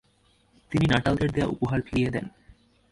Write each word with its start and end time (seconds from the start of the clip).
তিনি 0.71 0.85
নাটালদের 0.85 1.29
দেয়া 1.31 1.47
উপহার 1.47 1.79
ফিরিয়ে 1.81 2.09
দেন। 2.11 2.25